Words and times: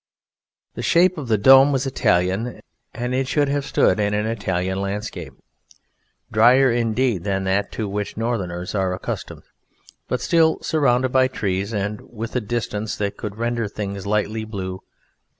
The 0.73 0.81
shape 0.81 1.15
of 1.19 1.27
the 1.27 1.37
dome 1.37 1.71
was 1.71 1.85
Italian, 1.85 2.59
and 2.91 3.13
it 3.13 3.27
should 3.27 3.49
have 3.49 3.63
stood 3.67 3.99
in 3.99 4.15
an 4.15 4.25
Italian 4.25 4.81
landscape, 4.81 5.35
drier 6.31 6.71
indeed 6.71 7.23
than 7.23 7.43
that 7.43 7.71
to 7.73 7.87
which 7.87 8.17
Northerners 8.17 8.73
are 8.73 8.95
accustomed, 8.95 9.43
but 10.07 10.19
still 10.19 10.57
surrounded 10.63 11.11
by 11.11 11.27
trees, 11.27 11.71
and 11.71 12.01
with 12.09 12.35
a 12.35 12.41
distance 12.41 12.95
that 12.95 13.15
could 13.15 13.37
render 13.37 13.67
things 13.67 14.07
lightly 14.07 14.43
blue. 14.43 14.81